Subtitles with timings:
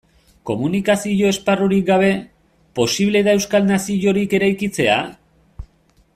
[0.49, 2.09] Komunikazio esparrurik gabe,
[2.81, 4.97] posible da euskal naziorik eraikitzea?